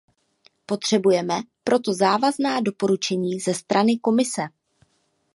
[0.65, 4.41] Potřebujeme proto závazná doporučení ze strany Komise.